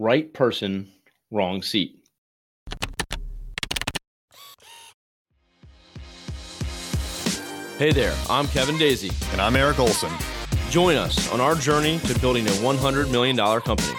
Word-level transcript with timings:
right 0.00 0.32
person, 0.32 0.90
wrong 1.30 1.60
seat. 1.60 2.02
Hey 7.76 7.92
there, 7.92 8.16
I'm 8.30 8.46
Kevin 8.48 8.76
Daisey. 8.76 9.12
And 9.32 9.42
I'm 9.42 9.56
Eric 9.56 9.78
Olson. 9.78 10.10
Join 10.70 10.96
us 10.96 11.30
on 11.32 11.40
our 11.42 11.54
journey 11.54 11.98
to 11.98 12.18
building 12.18 12.46
a 12.46 12.50
$100 12.50 13.10
million 13.10 13.36
company. 13.36 13.94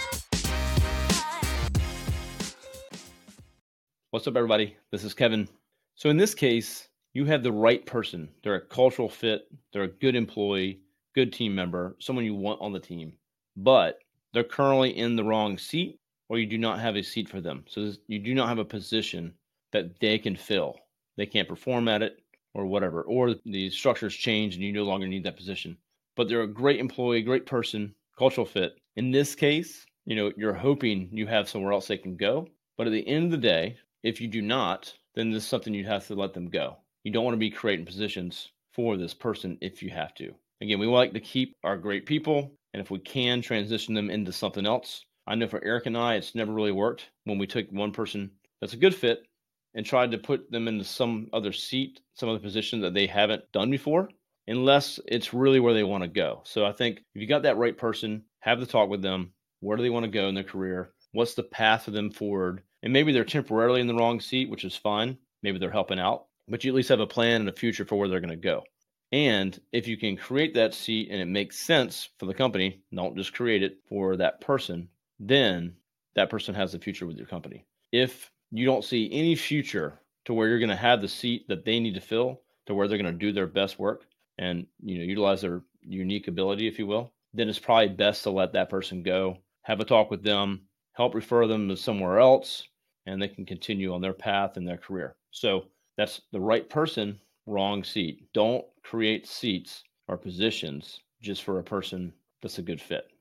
What's 4.09 4.25
up, 4.25 4.36
everybody? 4.36 4.75
This 4.91 5.04
is 5.04 5.13
Kevin. 5.13 5.47
So, 5.95 6.09
in 6.09 6.18
this 6.18 6.33
case, 6.33 6.88
you 7.13 7.25
have 7.25 7.43
the 7.43 7.52
right 7.52 7.86
person. 7.86 8.27
They're 8.43 8.55
a 8.55 8.65
cultural 8.65 9.07
fit, 9.07 9.43
they're 9.71 9.83
a 9.83 9.88
good 9.88 10.15
employee, 10.15 10.81
good 11.13 11.31
team 11.31 11.54
member, 11.54 11.95
someone 11.99 12.25
you 12.25 12.33
want 12.33 12.59
on 12.59 12.73
the 12.73 12.79
team, 12.79 13.13
but 13.55 13.99
they're 14.34 14.43
currently 14.43 14.98
in 14.98 15.16
the 15.16 15.23
wrong 15.23 15.57
seat 15.57 16.00
or 16.29 16.39
you 16.39 16.45
do 16.45 16.57
not 16.57 16.79
have 16.79 16.95
a 16.95 17.04
seat 17.04 17.27
for 17.27 17.41
them. 17.41 17.65
So, 17.68 17.92
you 18.07 18.19
do 18.19 18.33
not 18.33 18.47
have 18.47 18.60
a 18.60 18.65
position 18.65 19.33
that 19.71 20.00
they 20.00 20.18
can 20.18 20.36
fill. 20.36 20.78
They 21.18 21.25
can't 21.25 21.47
perform 21.47 21.87
at 21.87 22.01
it 22.01 22.21
or 22.54 22.65
whatever, 22.65 23.01
or 23.04 23.36
the 23.46 23.70
structures 23.70 24.15
change 24.15 24.56
and 24.56 24.64
you 24.64 24.71
no 24.71 24.83
longer 24.83 25.07
need 25.07 25.23
that 25.23 25.37
position. 25.37 25.78
But 26.15 26.28
they're 26.28 26.42
a 26.42 26.47
great 26.47 26.79
employee, 26.79 27.21
great 27.21 27.46
person, 27.46 27.96
cultural 28.18 28.46
fit. 28.46 28.78
In 28.96 29.11
this 29.11 29.36
case, 29.36 29.86
you 30.06 30.15
know, 30.15 30.32
you're 30.36 30.54
hoping 30.54 31.09
you 31.11 31.28
have 31.28 31.50
somewhere 31.50 31.73
else 31.73 31.87
they 31.87 31.98
can 31.98 32.17
go. 32.17 32.48
But 32.78 32.88
at 32.88 32.94
the 32.94 33.08
end 33.08 33.25
of 33.25 33.31
the 33.31 33.38
day, 33.38 33.78
if 34.03 34.20
you 34.20 34.28
do 34.28 34.42
not, 34.42 34.94
then 35.16 35.31
this 35.31 35.44
is 35.44 35.50
something 35.50 35.73
you 35.73 35.86
have 35.86 36.08
to 36.08 36.16
let 36.16 36.34
them 36.34 36.50
go. 36.50 36.78
You 37.03 37.11
don't 37.11 37.23
want 37.23 37.36
to 37.36 37.39
be 37.39 37.50
creating 37.50 37.86
positions 37.86 38.52
for 38.73 38.98
this 38.98 39.14
person 39.14 39.58
if 39.61 39.84
you 39.84 39.89
have 39.89 40.14
to. 40.16 40.34
Again, 40.61 40.80
we 40.80 40.88
like 40.88 41.14
to 41.14 41.20
keep 41.20 41.56
our 41.64 41.78
great 41.78 42.06
people, 42.06 42.52
and 42.73 42.81
if 42.81 42.92
we 42.92 43.00
can 43.00 43.42
transition 43.42 43.94
them 43.94 44.09
into 44.09 44.31
something 44.31 44.66
else. 44.66 45.06
I 45.28 45.36
know 45.36 45.48
for 45.48 45.64
Eric 45.64 45.86
and 45.86 45.98
I, 45.98 46.16
it's 46.16 46.36
never 46.36 46.52
really 46.52 46.72
worked 46.72 47.09
when 47.25 47.38
we 47.38 47.48
took 47.48 47.70
one 47.72 47.92
person 47.92 48.31
that's 48.59 48.73
a 48.73 48.78
good 48.78 48.95
fit 48.95 49.23
and 49.73 49.86
tried 49.86 50.12
to 50.12 50.18
put 50.18 50.52
them 50.52 50.68
into 50.68 50.84
some 50.84 51.30
other 51.34 51.54
seat, 51.54 52.02
some 52.16 52.30
other 52.30 52.40
position 52.40 52.82
that 52.82 52.94
they 52.94 53.08
haven't 53.08 53.52
done 53.52 53.72
before, 53.72 54.10
unless 54.48 55.00
it's 55.08 55.34
really 55.34 55.60
where 55.60 55.73
they 55.73 55.84
want 55.84 56.04
to 56.04 56.10
go. 56.10 56.42
So 56.44 56.66
I 56.66 56.72
think 56.72 57.00
if 57.16 57.22
you 57.22 57.28
got 57.28 57.44
that 57.44 57.58
right 57.58 57.78
person, 57.78 58.23
have 58.40 58.60
the 58.60 58.66
talk 58.66 58.90
with 58.90 59.02
them. 59.02 59.32
Where 59.60 59.78
do 59.78 59.84
they 59.84 59.90
want 59.90 60.06
to 60.06 60.12
go 60.12 60.28
in 60.28 60.36
their 60.36 60.44
career? 60.44 60.92
What's 61.14 61.36
the 61.36 61.44
path 61.44 61.84
for 61.84 61.92
them 61.92 62.12
forward? 62.12 62.64
And 62.84 62.92
maybe 62.92 63.12
they're 63.12 63.23
temporarily 63.23 63.82
in 63.82 63.88
the 63.88 63.95
wrong 63.95 64.20
seat, 64.20 64.50
which 64.50 64.66
is 64.66 64.76
fine. 64.76 65.17
Maybe 65.44 65.60
they're 65.60 65.72
helping 65.72 66.00
out, 66.00 66.26
but 66.48 66.64
you 66.64 66.72
at 66.72 66.76
least 66.76 66.90
have 66.90 67.00
a 67.00 67.08
plan 67.08 67.42
and 67.42 67.50
a 67.50 67.54
future 67.54 67.86
for 67.86 67.95
where 67.95 68.08
they're 68.08 68.20
going 68.20 68.30
to 68.32 68.36
go. 68.36 68.64
And 69.12 69.59
if 69.72 69.88
you 69.88 69.98
can 69.98 70.16
create 70.16 70.54
that 70.54 70.73
seat 70.73 71.09
and 71.12 71.22
it 71.22 71.26
makes 71.26 71.58
sense 71.58 72.09
for 72.17 72.26
the 72.26 72.34
company, 72.34 72.81
don't 72.94 73.17
just 73.17 73.34
create 73.34 73.62
it 73.62 73.80
for 73.90 74.16
that 74.17 74.40
person, 74.40 74.88
then 75.20 75.76
that 76.16 76.30
person 76.30 76.56
has 76.56 76.73
a 76.73 76.80
future 76.80 77.06
with 77.06 77.17
your 77.17 77.28
company. 77.28 77.66
If 77.92 78.32
you 78.52 78.66
don't 78.66 78.84
see 78.84 79.09
any 79.12 79.36
future 79.36 80.00
to 80.26 80.34
where 80.34 80.48
you're 80.48 80.59
going 80.59 80.70
to 80.70 80.76
have 80.76 81.02
the 81.02 81.08
seat 81.08 81.48
that 81.48 81.66
they 81.66 81.80
need 81.80 81.95
to 81.95 82.02
fill 82.02 82.42
to 82.66 82.73
where 82.73 82.88
they're 82.88 82.98
going 82.98 83.12
to 83.12 83.17
do 83.17 83.32
their 83.32 83.48
best 83.48 83.80
work 83.80 84.06
and 84.38 84.66
you 84.82 84.98
know 84.98 85.04
utilize 85.04 85.42
their 85.42 85.62
unique 85.82 86.28
ability 86.28 86.67
if 86.67 86.78
you 86.80 86.86
will 86.86 87.12
then 87.34 87.50
it's 87.50 87.59
probably 87.59 87.88
best 87.88 88.23
to 88.23 88.30
let 88.30 88.54
that 88.54 88.70
person 88.70 89.04
go 89.04 89.38
have 89.64 89.80
a 89.80 89.86
talk 89.86 90.12
with 90.12 90.23
them 90.23 90.62
help 90.94 91.16
refer 91.16 91.48
them 91.48 91.67
to 91.67 91.76
somewhere 91.76 92.20
else 92.20 92.67
and 93.06 93.22
they 93.22 93.28
can 93.28 93.45
continue 93.45 93.94
on 93.94 94.02
their 94.02 94.14
path 94.14 94.58
in 94.58 94.66
their 94.66 94.78
career 94.78 95.16
so 95.32 95.66
that's 95.98 96.22
the 96.32 96.39
right 96.39 96.70
person 96.70 97.20
wrong 97.45 97.84
seat 97.84 98.28
don't 98.34 98.66
create 98.84 99.28
seats 99.28 99.84
or 100.08 100.17
positions 100.17 101.00
just 101.22 101.44
for 101.44 101.59
a 101.59 101.64
person 101.64 102.14
that's 102.42 102.58
a 102.58 102.61
good 102.61 102.81
fit 102.81 103.11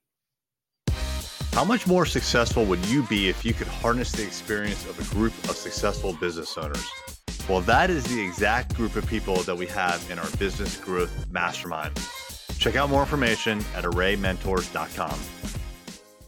how 1.52 1.64
much 1.64 1.86
more 1.86 2.06
successful 2.06 2.64
would 2.64 2.84
you 2.86 3.02
be 3.02 3.28
if 3.28 3.44
you 3.44 3.52
could 3.52 3.66
harness 3.66 4.12
the 4.12 4.22
experience 4.22 4.86
of 4.86 4.98
a 5.00 5.14
group 5.14 5.32
of 5.48 5.56
successful 5.56 6.12
business 6.12 6.56
owners? 6.56 6.88
Well, 7.48 7.60
that 7.62 7.90
is 7.90 8.04
the 8.04 8.20
exact 8.24 8.76
group 8.76 8.94
of 8.94 9.04
people 9.06 9.42
that 9.42 9.56
we 9.56 9.66
have 9.66 10.08
in 10.10 10.18
our 10.20 10.30
business 10.38 10.76
growth 10.76 11.28
mastermind. 11.28 11.98
Check 12.58 12.76
out 12.76 12.88
more 12.88 13.00
information 13.00 13.58
at 13.74 13.84
arraymentors.com. 13.84 15.39